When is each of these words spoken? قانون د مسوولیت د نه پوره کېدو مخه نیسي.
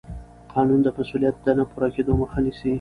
قانون 0.53 0.79
د 0.83 0.87
مسوولیت 0.95 1.35
د 1.45 1.47
نه 1.57 1.63
پوره 1.71 1.89
کېدو 1.95 2.11
مخه 2.21 2.37
نیسي. 2.45 2.69